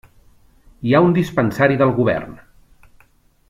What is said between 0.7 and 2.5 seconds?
Hi ha un dispensari del govern.